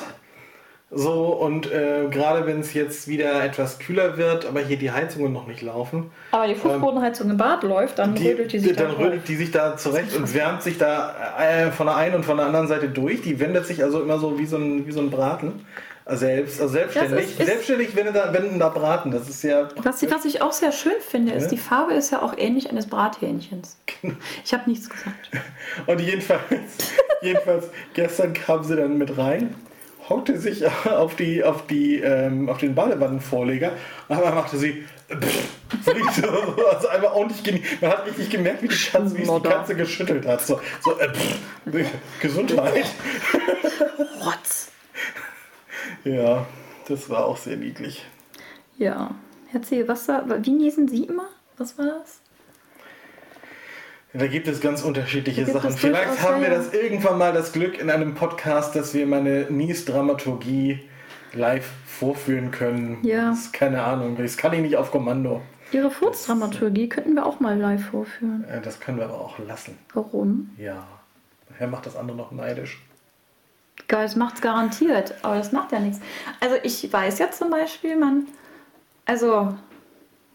[0.90, 5.32] So, und äh, gerade wenn es jetzt wieder etwas kühler wird, aber hier die Heizungen
[5.32, 8.88] noch nicht laufen, Aber die Fußbodenheizung im Bad läuft, dann die, rödelt die sich dann
[8.88, 12.24] da rödelt die sich da zurecht und wärmt sich da äh, von der einen und
[12.26, 13.22] von der anderen Seite durch.
[13.22, 15.64] Die wendet sich also immer so wie so ein, wie so ein Braten.
[16.06, 17.24] Selbst, also selbstständig.
[17.24, 19.10] ist- ist- selbstständig wendender, wendender Braten.
[19.12, 19.68] Das ist ja.
[19.76, 21.48] Was ich, was ich auch sehr schön finde, ist, Ja.
[21.50, 23.76] die Farbe ist ja auch ähnlich eines Brathähnchens.
[24.44, 25.30] Ich habe nichts gesagt.
[25.86, 26.42] Und jedenfalls,
[27.22, 29.54] jedenfalls, gestern kam sie dann mit rein,
[30.08, 33.70] hockte sich auf, die, auf, die, ähm, auf den Badewannenvorleger
[34.08, 34.84] und einmal machte sie.
[35.84, 39.48] So so, also einmal ordentlich genie- Man hat richtig gemerkt, wie die Katze, wie die.
[39.48, 40.40] Katze geschüttelt hat.
[40.44, 41.08] So, so äh,
[42.20, 42.86] Gesundheit.
[44.24, 44.68] Rotz.
[46.04, 46.46] Ja,
[46.88, 48.04] das war auch sehr niedlich.
[48.78, 49.14] Ja.
[49.52, 51.26] Erzähl, was war, wie niesen Sie immer?
[51.58, 52.20] Was war das?
[54.14, 55.76] Da gibt es ganz unterschiedliche Da gibt Sachen.
[55.76, 60.80] Vielleicht haben wir das irgendwann mal das Glück in einem Podcast, dass wir meine Nies-Dramaturgie
[61.32, 62.98] live vorführen können.
[63.02, 63.30] Ja.
[63.30, 64.16] Das ist keine Ahnung.
[64.16, 65.40] Das kann ich nicht auf Kommando.
[65.72, 68.44] Ihre Furzdramaturgie könnten wir auch mal live vorführen.
[68.44, 69.78] Äh, Das können wir aber auch lassen.
[69.94, 70.50] Warum?
[70.58, 70.86] Ja.
[71.48, 72.82] Nachher macht das andere noch neidisch.
[73.92, 76.00] Das macht's garantiert, aber das macht ja nichts.
[76.40, 78.26] Also ich weiß ja zum Beispiel, man,
[79.04, 79.54] also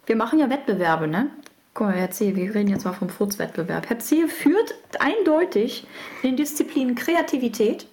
[0.05, 1.31] wir machen ja Wettbewerbe, ne?
[1.73, 3.89] Guck mal, Herr C., wir reden jetzt mal vom Furzwettbewerb.
[3.89, 4.27] Herr C.
[4.27, 5.87] führt eindeutig
[6.21, 7.87] in den Disziplinen Kreativität,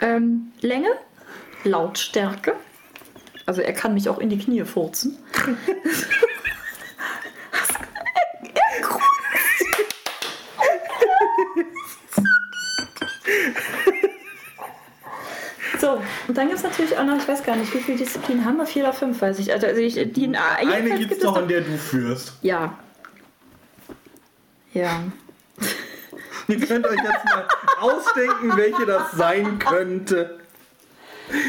[0.00, 0.90] ähm, Länge,
[1.64, 2.54] Lautstärke,
[3.44, 5.18] also er kann mich auch in die Knie furzen.
[15.84, 18.44] So, Und dann gibt es natürlich auch noch, ich weiß gar nicht, wie viele Disziplinen
[18.44, 18.66] haben wir?
[18.66, 19.52] Vier oder fünf, weiß ich.
[19.52, 22.34] Also, also ich, die, in- Eine jedenfalls gibt es noch, an der du führst.
[22.42, 22.78] Ja.
[24.72, 25.02] Ja.
[26.48, 27.46] Ihr könnt euch jetzt mal
[27.80, 30.38] ausdenken, welche das sein könnte.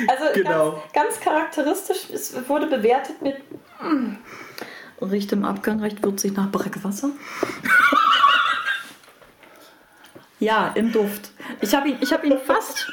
[0.07, 0.83] Also Genau.
[0.93, 3.35] ganz, ganz charakteristisch, es wurde bewertet mit
[3.81, 4.15] mm,
[5.05, 7.09] riecht im Abgang recht würzig nach Brackwasser.
[10.39, 11.31] ja, im Duft.
[11.61, 12.87] Ich habe ihn, ich hab ihn fast,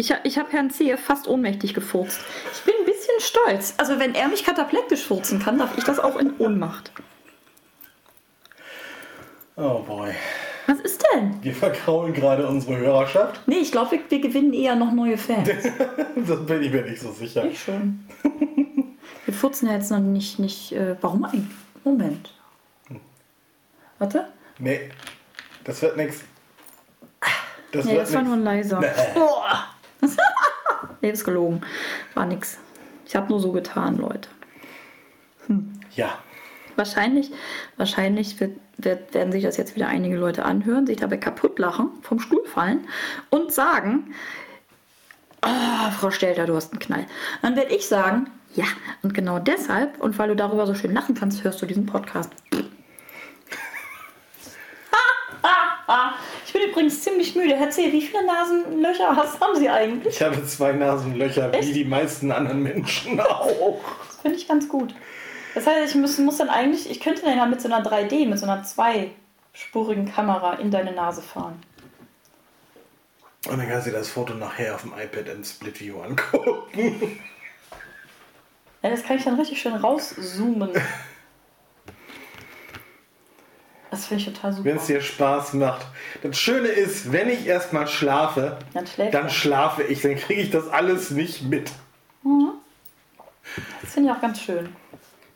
[0.00, 2.20] ich, ich habe Herrn Zehe fast ohnmächtig gefurzt.
[2.54, 3.74] Ich bin ein bisschen stolz.
[3.76, 6.90] Also wenn er mich kataplektisch furzen kann, darf ich das auch in Ohnmacht.
[9.56, 10.12] Oh boy.
[10.66, 11.42] Was ist denn?
[11.42, 13.42] Wir verkraulen gerade unsere Hörerschaft.
[13.46, 15.48] Nee, ich glaube, wir, wir gewinnen eher noch neue Fans.
[16.16, 17.44] Das bin ich mir nicht so sicher.
[17.44, 18.04] Ich schon.
[19.24, 20.38] Wir furzen ja jetzt noch nicht.
[20.38, 21.46] nicht äh, warum eigentlich?
[21.84, 22.32] Moment.
[23.98, 24.28] Warte.
[24.58, 24.90] Nee,
[25.64, 26.20] das wird nix.
[27.72, 28.80] Das Nee, das war nur ein leiser.
[28.80, 28.86] Nee.
[29.14, 29.66] Boah.
[31.00, 31.62] nee, ist gelogen.
[32.14, 32.58] War nix.
[33.06, 34.28] Ich habe nur so getan, Leute.
[35.94, 36.18] Ja.
[36.76, 37.32] Wahrscheinlich,
[37.76, 41.90] wahrscheinlich wird, wird, werden sich das jetzt wieder einige Leute anhören, sich dabei kaputt lachen,
[42.02, 42.86] vom Stuhl fallen
[43.28, 44.14] und sagen,
[45.42, 47.06] ah, Frau Stelter, du hast einen Knall.
[47.42, 48.64] Dann werde ich sagen, ja,
[49.02, 52.32] und genau deshalb, und weil du darüber so schön lachen kannst, hörst du diesen Podcast.
[56.46, 57.54] Ich bin übrigens ziemlich müde.
[57.54, 60.14] Erzähl, wie viele Nasenlöcher hast, haben Sie eigentlich?
[60.14, 61.74] Ich habe zwei Nasenlöcher, wie Echt?
[61.74, 63.80] die meisten anderen Menschen auch.
[64.06, 64.94] Das finde ich ganz gut.
[65.54, 68.28] Das heißt, ich muss, muss dann eigentlich, ich könnte dann ja mit so einer 3D,
[68.28, 71.60] mit so einer zweispurigen Kamera in deine Nase fahren.
[73.48, 77.18] Und dann kannst du dir das Foto nachher auf dem iPad in Split View angucken.
[78.82, 80.70] Ja, das kann ich dann richtig schön rauszoomen.
[83.90, 84.64] Das finde ich total super.
[84.64, 85.86] Wenn es dir Spaß macht.
[86.22, 90.02] Das Schöne ist, wenn ich erstmal schlafe, Dann dann schlafe ich.
[90.02, 91.72] Dann kriege ich das alles nicht mit.
[93.82, 94.68] Das finde ich auch ganz schön.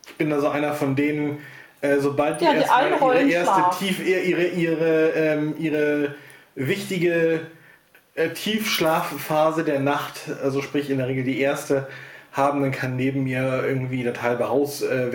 [0.07, 1.39] Ich bin da so einer von denen,
[1.81, 3.79] äh, sobald die Ja, die erstmal ihre erste Schlaf.
[3.79, 6.15] Tief, ihre, ihre, ihre, ähm, ihre
[6.55, 7.41] wichtige
[8.15, 11.87] äh, Tiefschlafphase der Nacht, also sprich in der Regel die erste,
[12.31, 15.11] haben, dann kann neben mir irgendwie das halbe Haus äh,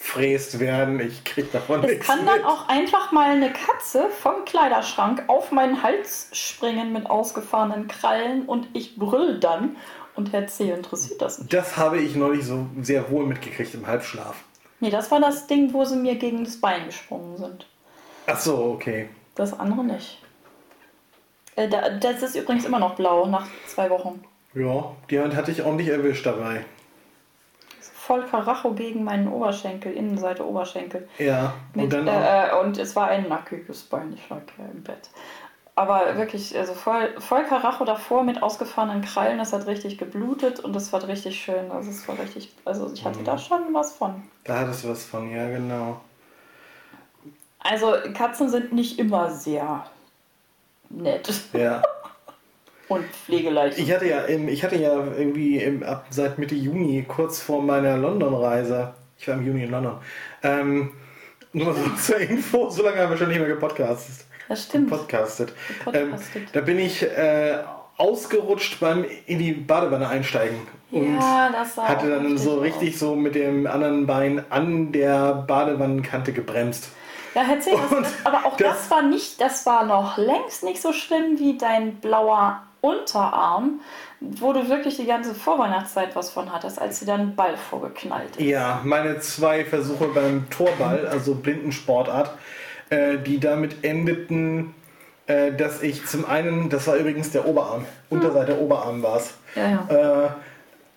[0.00, 1.00] weggefräst werden.
[1.00, 2.44] Ich krieg davon Es nichts kann dann mit.
[2.44, 8.68] auch einfach mal eine Katze vom Kleiderschrank auf meinen Hals springen mit ausgefahrenen Krallen und
[8.72, 9.76] ich brüll dann
[10.14, 10.70] und Herr C.
[10.70, 11.52] interessiert das nicht.
[11.52, 14.36] Das habe ich neulich so sehr wohl mitgekriegt im Halbschlaf.
[14.80, 17.66] Nee, das war das Ding, wo sie mir gegen das Bein gesprungen sind.
[18.26, 19.08] Ach so, okay.
[19.34, 20.18] Das andere nicht.
[21.56, 24.24] Äh, da, das ist übrigens immer noch blau nach zwei Wochen.
[24.54, 26.64] Ja, die Hand hatte ich ordentlich erwischt dabei.
[28.10, 31.08] Voll Karacho gegen meinen Oberschenkel, Innenseite Oberschenkel.
[31.18, 34.82] Ja, und Mit, dann äh, und es war ein nackiges Bein, ich lag ja im
[34.82, 35.10] Bett.
[35.76, 40.74] Aber wirklich, also voll, voll Karacho davor mit ausgefahrenen Krallen, das hat richtig geblutet und
[40.74, 41.70] das war richtig schön.
[41.70, 44.24] Also es war richtig, also ich hatte da schon was von.
[44.42, 46.00] da hattest du was von, ja genau.
[47.60, 49.86] Also Katzen sind nicht immer sehr
[50.88, 51.80] nett Ja.
[52.90, 53.78] und pflegeleicht.
[53.78, 58.92] Ich hatte ja, ich hatte ja irgendwie ab seit Mitte Juni, kurz vor meiner London-Reise,
[59.18, 59.94] ich war im Juni in London,
[60.42, 60.90] ähm,
[61.52, 64.26] nur so zur Info, so lange haben wir schon nicht mehr gepodcastet.
[64.48, 64.90] Das stimmt.
[64.90, 65.52] Podcastet.
[65.92, 66.14] Ähm,
[66.52, 67.58] da bin ich äh,
[67.96, 70.58] ausgerutscht beim in die Badewanne einsteigen
[70.90, 72.62] und ja, das war hatte dann richtig so aus.
[72.62, 76.88] richtig so mit dem anderen Bein an der Badewannenkante gebremst.
[77.32, 80.92] Ja, erzähl, das, aber auch das, das- war nicht, das war noch längst nicht so
[80.92, 83.80] schlimm wie dein blauer Unterarm,
[84.20, 88.44] wo du wirklich die ganze Vorweihnachtszeit was von hattest, als dir dann Ball vorgeknallt ist.
[88.44, 92.30] Ja, meine zwei Versuche beim Torball, also Blindensportart,
[92.90, 94.74] äh, die damit endeten,
[95.26, 99.86] äh, dass ich zum einen, das war übrigens der Oberarm, Unterseite Oberarm war es, Ja,
[99.88, 100.24] ja.
[100.26, 100.30] äh,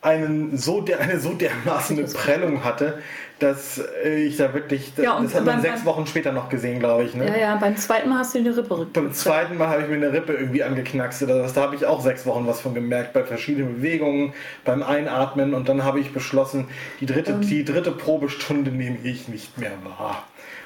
[0.03, 2.99] einen so der, eine so dermaßen eine Prellung hatte,
[3.39, 6.79] dass ich da wirklich, das, Ja, und das hat man sechs Wochen später noch gesehen,
[6.79, 7.13] glaube ich.
[7.15, 7.27] Ne?
[7.27, 9.95] ja, ja, beim zweiten Mal hast du die Rippe Beim zweiten Mal habe ich mir
[9.95, 11.53] eine Rippe irgendwie angeknackst oder was.
[11.53, 14.33] Da habe ich auch sechs Wochen was von gemerkt, bei verschiedenen Bewegungen,
[14.65, 16.67] beim Einatmen und dann habe ich beschlossen,
[17.01, 17.41] die dritte, Ähm.
[17.41, 20.23] die dritte Probestunde nehme ich nicht mehr wahr.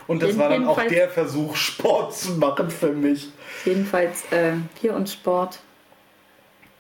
[0.08, 3.32] Und das Jeden- war dann auch der Versuch, Sport zu machen für mich.
[3.66, 5.60] Jedenfalls äh, hier und Sport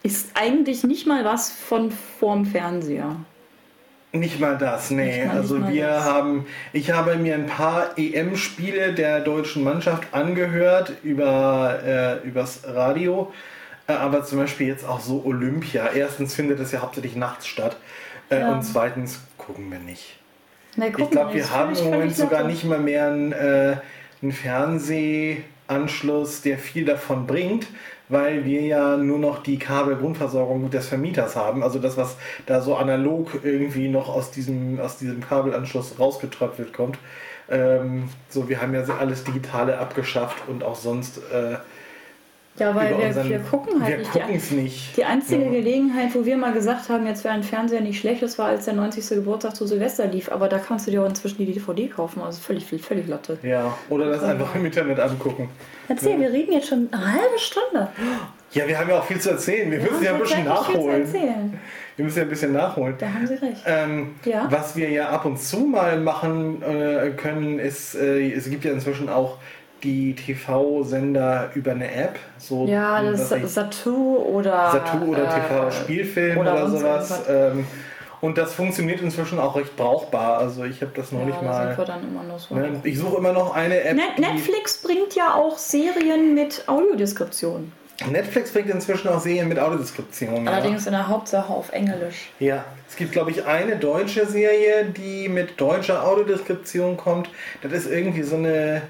[0.07, 3.15] ist eigentlich nicht mal was von vorm Fernseher.
[4.13, 5.25] Nicht mal das, nee.
[5.25, 6.05] Mal- also wir das.
[6.05, 13.31] haben, ich habe mir ein paar EM-Spiele der deutschen Mannschaft angehört über äh, übers Radio,
[13.87, 15.89] äh, aber zum Beispiel jetzt auch so Olympia.
[15.93, 17.77] Erstens findet es ja hauptsächlich nachts statt
[18.29, 18.53] äh, Ja.
[18.53, 20.17] und zweitens gucken wir nicht.
[20.77, 23.75] Na, Ich guck glaube, wir haben im Moment sogar nicht mal mehr einen, äh,
[24.21, 24.31] einen
[25.67, 27.67] Anschluss, der viel davon bringt,
[28.09, 31.63] weil wir ja nur noch die Kabelgrundversorgung des Vermieters haben.
[31.63, 36.97] Also das, was da so analog irgendwie noch aus diesem, aus diesem Kabelanschluss rausgetröpfelt kommt.
[37.49, 41.19] Ähm, so, wir haben ja alles Digitale abgeschafft und auch sonst.
[41.31, 41.57] Äh,
[42.59, 44.11] ja, weil wir, unseren- wir gucken halt wir nicht.
[44.11, 44.97] gucken Die, es nicht.
[44.97, 45.51] die einzige Ja.
[45.51, 48.65] Gelegenheit, wo wir mal gesagt haben, jetzt wäre ein Fernseher nicht schlecht, das war, als
[48.65, 49.09] der 90.
[49.17, 50.31] Geburtstag zu Silvester lief.
[50.31, 52.21] Aber da kannst du dir auch inzwischen die DVD kaufen.
[52.21, 53.37] Also völlig, völlig Latte.
[53.43, 55.49] Ja, oder das einfach im Internet angucken.
[55.87, 57.87] Erzähl, wir reden jetzt schon eine halbe Stunde.
[58.51, 59.69] Ja, wir haben ja auch viel zu erzählen.
[59.71, 61.05] Wir müssen ja ein bisschen nachholen.
[61.95, 62.95] Wir müssen ja ein bisschen nachholen.
[62.97, 63.61] Da haben Sie recht.
[63.65, 64.47] Ähm, Ja.
[64.49, 68.71] Was wir ja ab und zu mal machen äh, können, ist, äh, es gibt ja
[68.71, 69.37] inzwischen auch
[69.83, 72.17] die TV-Sender über eine App.
[72.37, 74.71] So, Ja, das ist Satu oder.
[74.71, 77.21] Satu oder äh, TV-Spielfilm oder oder, sowas.
[77.29, 77.65] Ähm,
[78.19, 80.39] und das funktioniert inzwischen auch recht brauchbar.
[80.39, 81.77] Also ich habe das noch Ja, nicht mal.
[82.37, 82.55] so.
[82.55, 82.79] Ne?
[82.83, 83.95] Ich suche immer noch eine App.
[83.95, 87.71] Net Netflix bringt ja auch Serien mit Audiodeskription.
[88.11, 90.45] Netflix bringt inzwischen auch Serien mit Audiodeskription.
[90.45, 90.51] Ja.
[90.51, 92.29] Allerdings in der Hauptsache auf Englisch.
[92.39, 97.29] Ja, es gibt, glaube ich, eine deutsche Serie, die mit deutscher Audiodeskription kommt.
[97.63, 98.83] Das ist irgendwie so eine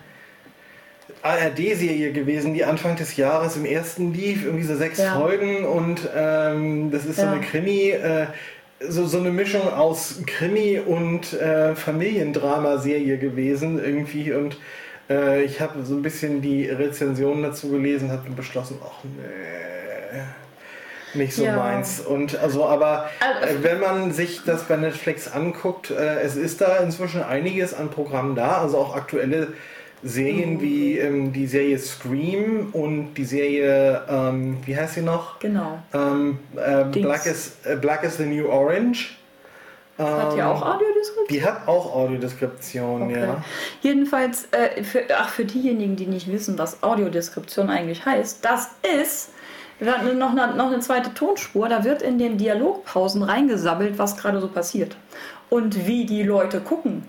[1.24, 5.20] ARD-Serie gewesen, die Anfang des Jahres im ersten lief, irgendwie so sechs Ja.
[5.20, 7.32] Folgen und ähm, das ist so Ja.
[7.34, 8.28] eine Krimi, äh,
[8.88, 14.58] so, so eine Mischung aus Krimi und äh, Familiendrama-Serie gewesen irgendwie und
[15.10, 20.22] äh, ich habe so ein bisschen die Rezensionen dazu gelesen, habe beschlossen, ach nee,
[21.14, 21.56] nicht so Ja.
[21.56, 22.00] meins.
[22.02, 26.62] Und also, aber Also- äh, wenn man sich das bei Netflix anguckt, äh, es ist
[26.62, 29.54] da inzwischen einiges an Programmen da, also auch aktuelle
[30.04, 30.62] Serien Mhm.
[30.62, 35.40] wie ähm, die Serie Scream und die Serie, ähm, wie heißt sie noch?
[35.40, 35.80] Genau.
[35.94, 36.84] Ähm, äh.
[36.86, 39.18] Black, is, äh, Black is the New Orange.
[39.98, 41.28] Hat die Ähm, auch Audiodeskription?
[41.32, 43.20] Die hat auch Audiodeskription, Okay.
[43.22, 43.44] ja.
[43.82, 48.70] Jedenfalls, äh, für, ach, für diejenigen, die nicht wissen, was Audiodeskription eigentlich heißt, das
[49.02, 49.32] ist
[49.80, 54.48] noch eine, noch eine zweite Tonspur, da wird in den Dialogpausen reingesammelt, was gerade so
[54.48, 54.96] passiert.
[55.50, 57.04] Und wie die Leute gucken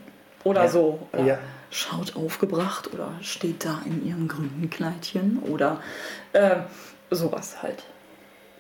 [0.45, 0.69] oder Ja.
[0.69, 0.99] so.
[1.27, 1.39] Ja.
[1.71, 5.81] Schaut aufgebracht oder steht da in ihrem grünen Kleidchen oder
[6.33, 6.57] äh,
[7.11, 7.85] sowas halt.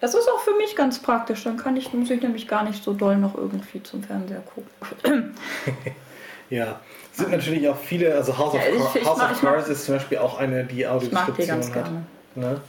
[0.00, 1.42] Das ist auch für mich ganz praktisch.
[1.44, 5.34] Dann kann ich, muss ich nämlich gar nicht so doll noch irgendwie zum Fernseher gucken.
[6.50, 6.80] Ja,
[7.12, 9.68] es sind natürlich auch viele, also House of, Ja, ich- ich House mag- of Cards
[9.68, 11.74] ist zum Beispiel auch eine, die Ich mag die Audiodeskription ganz hat.
[11.74, 12.02] gerne.
[12.36, 12.60] Ne?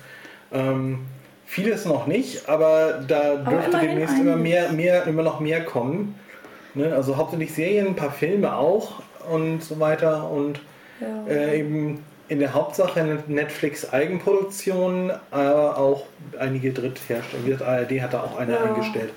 [0.51, 1.05] Ähm,
[1.45, 6.19] vieles noch nicht, aber da dürfte demnächst immer mehr, mehr, immer noch mehr kommen.
[6.73, 6.93] Ne?
[6.93, 10.59] Also hauptsächlich Serien, ein paar Filme auch und so weiter und
[10.99, 11.25] Ja.
[11.27, 16.05] äh, eben in der Hauptsache Netflix Eigenproduktion, aber auch
[16.37, 17.65] einige Dritthersteller.
[17.65, 18.63] ARD hat da auch eine Ja.
[18.63, 19.11] eingestellt.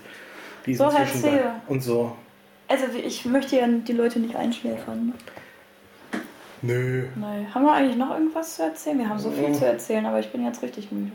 [0.64, 1.38] Die So, erzähl.
[1.38, 1.60] da.
[1.68, 2.16] Und so.
[2.68, 5.12] Also ich möchte ja die Leute nicht einschläfern.
[6.62, 7.06] Nö.
[7.16, 7.52] Nein.
[7.52, 8.98] Haben wir eigentlich noch irgendwas zu erzählen?
[9.00, 9.52] Wir haben so viel Oh.
[9.52, 11.10] zu erzählen, aber ich bin jetzt richtig müde.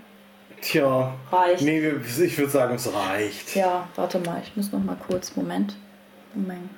[0.61, 1.13] Tja.
[1.31, 1.61] Reicht.
[1.61, 3.55] Nee, ich würde sagen, es reicht.
[3.55, 5.35] Ja, warte mal, ich muss noch mal kurz.
[5.35, 5.75] Moment.
[6.33, 6.69] Moment.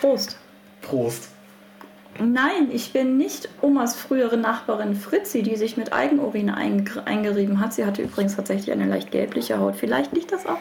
[0.00, 0.38] Prost.
[0.90, 1.28] Prost.
[2.18, 7.72] Nein, ich bin nicht Omas frühere Nachbarin Fritzi, die sich mit Eigenurin eingerieben hat.
[7.72, 9.76] Sie hatte übrigens tatsächlich eine leicht gelbliche Haut.
[9.76, 10.58] Vielleicht liegt das auch.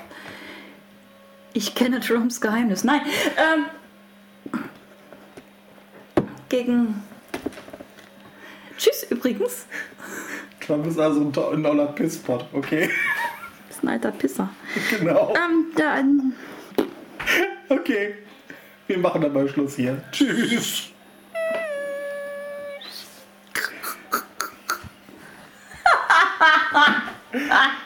[1.53, 2.83] Ich kenne Trumps Geheimnis.
[2.83, 3.01] Nein.
[3.37, 4.61] Ähm,
[6.47, 7.03] gegen.
[8.77, 9.65] Tschüss übrigens.
[10.61, 12.89] Trump ist also ein, to- ein toller Pisspot, okay?
[13.67, 14.49] Das ist ein alter Pisser.
[14.99, 15.33] genau.
[15.35, 15.97] Ähm, da,
[17.69, 18.15] Okay.
[18.89, 20.01] Wir machen dann mal Schluss hier.
[20.11, 20.89] Tschüss.